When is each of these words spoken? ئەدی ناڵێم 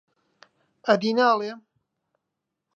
ئەدی 0.87 1.11
ناڵێم 1.17 1.59